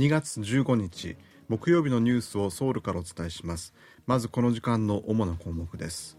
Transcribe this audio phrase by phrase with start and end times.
[0.00, 1.18] 2月15日
[1.48, 3.74] 木曜日のニュースをソウルからお伝えします。
[4.06, 6.16] まずこの時間の主な項目です。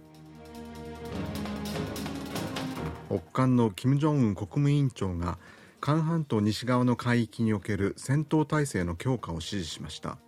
[3.10, 5.40] 北韓の金正恩国務委員長が
[5.80, 10.20] 韓半島西側の海域における戦闘態勢の強化を指示しました。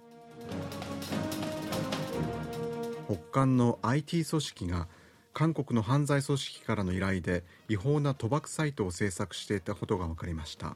[3.05, 4.87] 北韓の IT 組織が
[5.31, 10.75] 韓国の犯罪組織からの依頼で違法な賭博サイトを制作していたことが分かりました。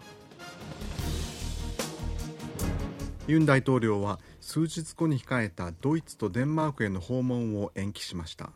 [3.28, 8.52] ユン大統領は数日後に控えたドイツとデンマークへの訪問を延期しました。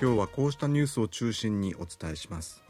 [0.00, 2.62] 今日はこうしたニュースを中心にお伝えします。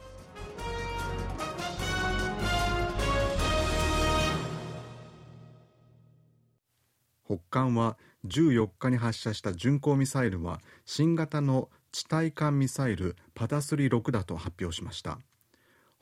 [7.26, 15.18] 北韓は14日に発射した巡航ミサイルは新型の地対艦ミサイルパダスリ6だと発表しました。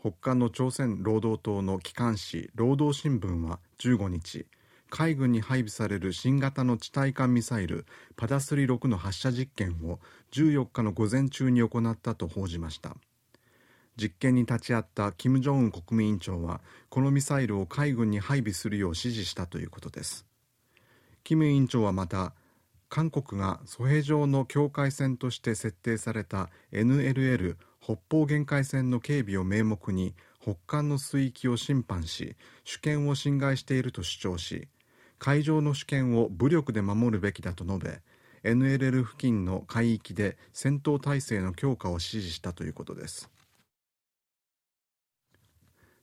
[0.03, 4.47] 北韓の朝鮮労働党の機関紙労働新聞は15日
[4.89, 7.85] 海軍に配備される新型の地対艦ミサイル
[8.17, 10.01] パダスリ6の発射実験を
[10.33, 12.97] 14日の午前中に行ったと報じました。
[14.01, 20.25] 実験に立ち会った金正恩国務委員長はこのミサイルを海軍に配備するよう指示したということです。
[21.25, 22.33] 金委員長はまた
[22.91, 34.67] 韓国が蘇平上の境界線として設定された NLL 北方限界線の警備を名目に北韓の水域を侵犯し主権を侵害していると主張し
[35.21, 38.03] 海上の主権を武力で守るべきだと述べ
[38.43, 43.31] NLL 付近の海域で戦闘態勢の強化を指示したということです。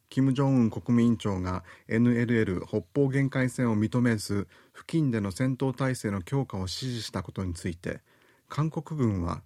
[0.09, 8.01] 金正恩国務委員長が NLL 北方限界線を認めず付近での戦闘態勢の強化を指示したことについて
[8.47, 9.41] 韓国軍は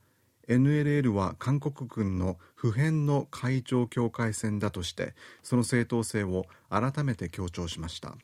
[0.48, 5.14] NLL は韓国軍の普遍の海上境界線だとして
[5.44, 8.16] その正当性を改めて強調しました。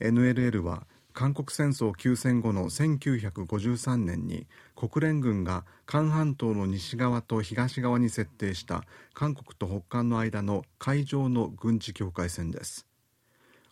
[0.00, 12.86] NLL は韓国戦争休戦後の1953年に国連軍が韓半島の西側と東側に設定した韓国と北韓の間の海上の軍事境界線です。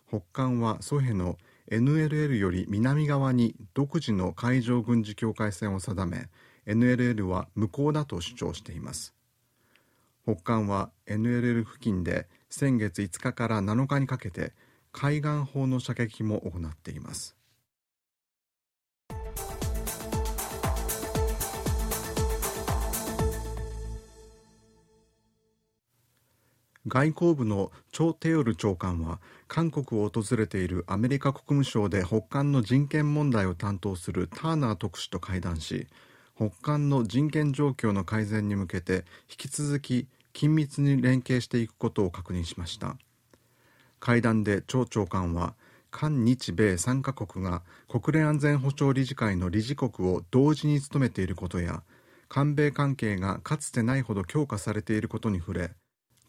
[0.07, 1.37] 北韓はソヘの
[1.71, 6.29] NLL より南側に独自の海上軍事境界線を定め
[6.65, 9.13] NLL は無効だと主張しています。
[10.23, 14.53] 北韓は NLL 付近で先月5日から7日にかけて
[14.91, 17.39] 海岸法の射撃も行っています。
[26.87, 35.87] 外交部のチョ・テヨル長官は韓国を訪れているアメリカ国務省で北韓の人権問題を担当するターナー特使と会談し
[36.35, 42.95] 北韓の人権状況の改善に向けて引き続き緊密に連携していくことを確認しました。
[43.99, 45.55] 会談で張長官は
[45.91, 51.83] 韓日米3カ国が国連安全保障理事会の理事国を同時に務めていることや
[52.27, 55.71] 韓米関係がかつてないほど強化されていることに触れ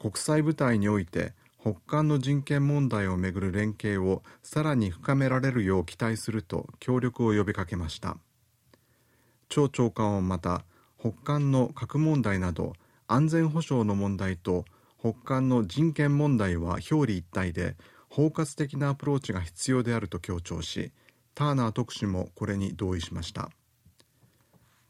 [0.01, 8.17] 国際舞台において北韓の人権問題をめぐる連携をさらに深められるよう期待すると協力を呼びかけました。
[9.51, 10.65] 張長官はまた
[10.99, 12.73] 北韓の核問題など
[13.09, 14.65] 安全保障の問題と
[15.01, 17.77] 北韓の人権問題は表裏一体で
[18.11, 20.93] 包括的なアプローチが必要であると強調し
[21.35, 23.51] ターナー特使もこれに同意しました。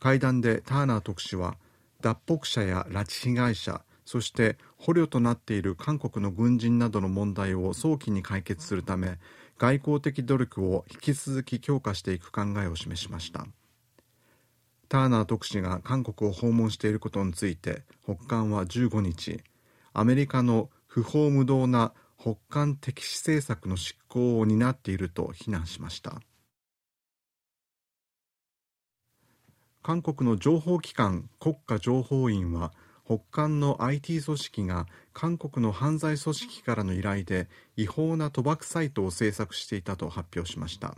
[0.00, 1.56] 会談でターナー特使は
[2.00, 9.18] 脱北者や拉致被害者そして捕虜となっている韓国の軍人などの問題を早期に解決するため
[9.58, 13.46] 外交的努力を引き続き強化していく考えを示しました。
[14.88, 19.40] ターナー特使が韓国を訪問していることについて北韓は15日
[19.92, 26.20] アメリカの不法無道な北韓敵視政策の執行を担っていると非難しました。
[29.82, 32.72] 韓国の情報機関国家情報院は
[33.06, 40.94] 北韓の IT 組織が韓国の犯罪組織からの依頼で違法な賭博サイトを制作していたと発表しました。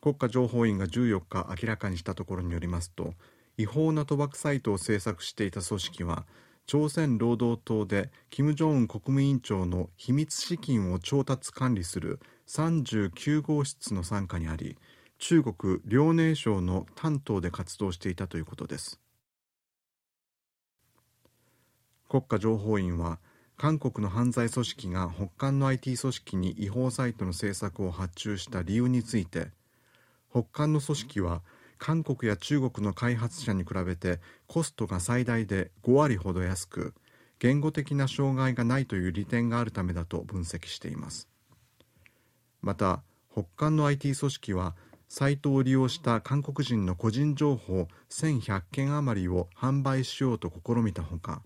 [0.00, 3.14] 国家情報院が14日明らかにしたところによりますと
[3.56, 6.26] 違法な賭博サイトを制作していた組織は
[6.66, 12.18] 朝鮮労働党で金正恩国務委員長の秘密資金を調達管理する
[12.48, 14.76] 39号室の傘下にあり
[15.18, 19.00] 中国遼寧省の担当で活動していたということです。
[22.08, 23.18] 国家情報院は
[23.56, 29.48] 韓国の犯罪組織が北韓の IT 組織に違法サイトの制作を発注した理由について
[30.30, 31.42] 北韓の組織は
[31.78, 36.94] 韓国や中国の開発者に比べてコストが最大で5割ほど安く
[37.38, 41.28] 言語的な障害がないという利点があるためだと分析しています。
[42.62, 44.74] また北韓の IT 組織は
[45.08, 51.42] サイトを利用した韓国人の個人情報1100件余りを販売しようと試みたほか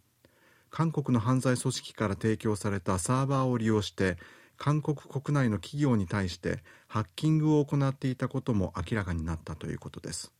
[0.70, 4.16] 韓国の犯罪組織から提供されたサーバーを利用して
[4.60, 10.34] 韓国国内の企業に対してハッキングを行っていたことも明らかになったということです。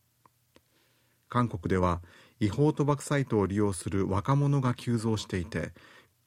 [1.27, 2.03] 韓国では
[2.39, 5.71] 違法賭博サイトを利用する若者が急増していて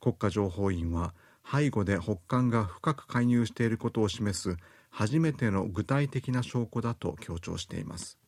[0.01, 1.15] 国家情報院は
[1.49, 4.57] 背後で北韓が深く介入していることを示す
[4.91, 8.19] 初めての具体的な証拠だと強調しています。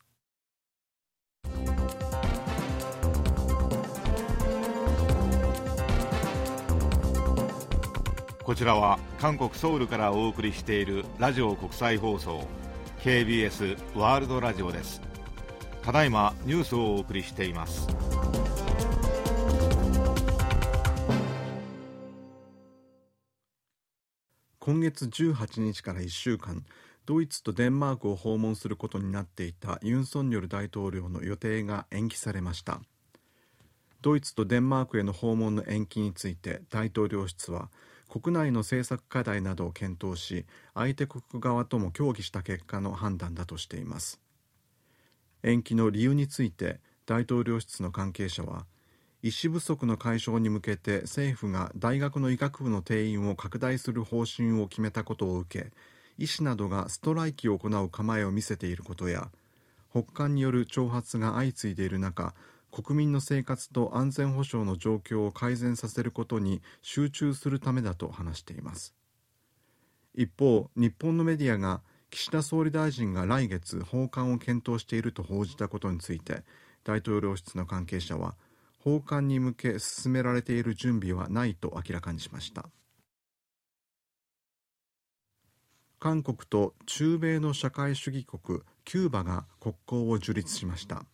[8.46, 12.46] こちらは韓国ソウルからお送りしているラジオ国際放送
[13.00, 15.02] KBS ワールドラジオです。
[15.82, 17.88] ただいまニュースをお送りしています。
[24.60, 26.64] 今月18日から1週間
[27.04, 32.80] ドイツとデンマークを訪問することになっていたユン・ソンニョル大統領の予定が延期されました。
[34.02, 37.70] ドイツとデンマークへの訪問の延期について大統領室は
[38.20, 44.20] 国内の政策課題などを検討し相手国側とも協議した結果の判断だとしています。
[45.42, 48.64] 延期の理由について大統領室の関係者は
[49.22, 55.72] 医師不足の解消に向けて政府が大学の医学部の定員を拡大する方針を決めたことを受け
[56.16, 59.28] 医師などがストライキを行う構えを見せていることや
[59.90, 62.34] 北韓による挑発が相次いでいる中
[62.70, 68.94] 国民の生活と安全保障の状況を改善させることに集中するためだと話しています。
[70.14, 76.44] 一方日本のメディアが岸田総理大臣が来月訪韓を検討していると報じたことについて
[76.84, 78.36] 大統領室の関係者は
[78.78, 82.66] 訪韓に向け進められている準備はないと明らかにしました。
[85.98, 91.04] 韓国と中米の社会主義国キューバが国交を樹立しました。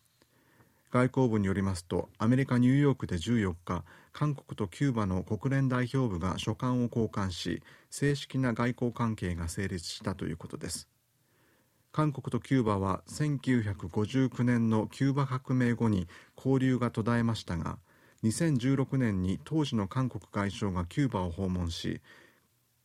[0.92, 10.88] 外交部によりますとアメリカ・ニューヨークで14日韓国とキューバの国連代表部が書簡を交換し正式な外交関係が成立したということです。
[11.92, 17.78] 韓国とキューバは1959年のキューバ革命後に交流が途絶えましたが
[18.24, 22.02] 2016年に当時の韓国外相がキューバを訪問し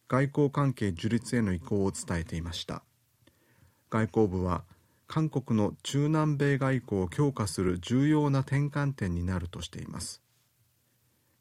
[0.07, 2.83] 外交関係樹立への意向を伝えていました。
[3.89, 4.63] 外交部は
[5.07, 10.21] 韓国の中南米外交を強化する重要な転換点になるとしています。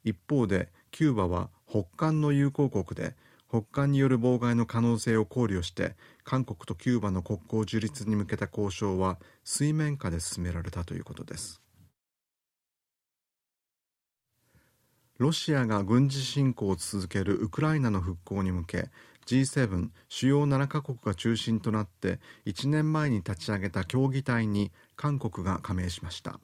[0.03, 3.15] 一方でキューバは北韓の友好国で
[3.49, 11.61] 北韓による妨害の可能性を考慮して韓国とキューバの国交樹立に向けた交渉は水面下で進められたということです。
[15.17, 18.89] ロシアが軍事侵攻を続けるウクライナの復興に向け
[19.27, 26.39] G7 主要7カ国が中心となって1年前に立ち上げた協議体に韓国が加盟しました。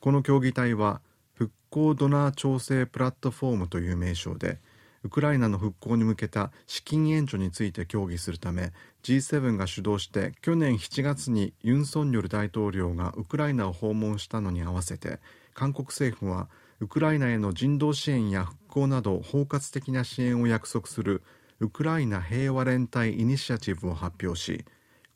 [0.00, 1.00] この協議体は
[1.34, 4.58] 復興ドナー調整プラットフォームという名称で
[5.04, 8.72] ウクライナの復興に向けた資金援助について協議するため
[9.04, 15.20] G7 が主導して去年7月にユン・ソンニョル大統領がウクライナを訪問したのに合わせて
[15.54, 16.48] 韓国政府は
[16.80, 21.22] ウクライナへの人道支援や復興など包括的な支援を約束する
[21.60, 24.64] ウクライナ平和連帯イニシアチブを発表し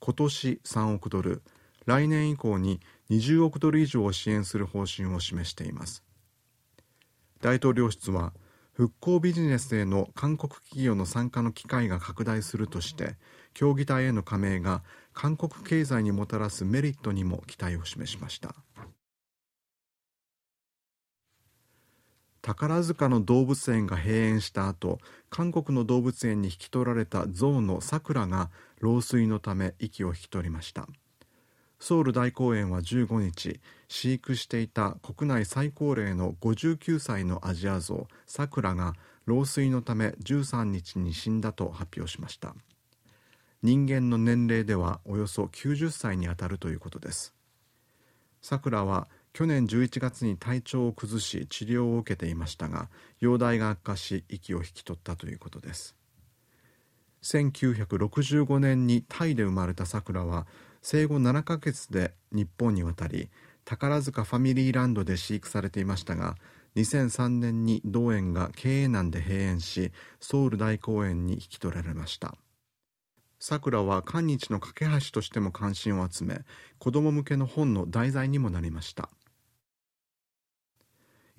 [0.01, 1.43] 今年3億ドル
[1.87, 2.81] 来年以降に
[3.11, 6.03] 20億ドル以上を支援する方針を示しています。
[7.41, 8.33] 大統領室は
[8.73, 13.17] 復興ビジネスへの韓国企業の参加の機会が拡大するとして
[13.55, 14.83] 協議体への加盟が
[15.13, 18.55] 韓国経済にもたらすメリットにも期待を示しました。
[22.43, 24.99] 宝塚の動物園が閉園した後
[25.31, 30.89] 韓国の動物園に引き取られた象のさくらが老衰のため息を引き取りました。
[31.79, 38.95] ソウル大公園は15日飼育していた国内最高齢の59歳のアジアゾウさくらが
[39.25, 42.55] 老衰のため13日に死んだと発表しました。
[43.63, 47.33] 人間の年齢ではおよそ90歳にあたるということです。
[48.41, 55.97] さくらは去年11月に体調を崩し治療を受けていましたが容体が悪化し息を引き取ったということです。
[57.23, 60.47] 1965年にタイで生まれたさくらは
[60.83, 63.31] 生後7ヶ月で日本に渡り
[63.65, 66.37] 宝塚ファミリーランドで飼育されていましたが
[66.77, 72.35] 2003年に同園が経営難で閉園しソウル大公園に引き取られました。
[73.39, 76.43] さくらは韓日の架け橋としても関心を集め
[76.79, 79.11] 子ども向けの本の題材にもなりました。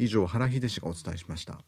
[0.03, 1.59] 以上原秀氏がお伝えしました。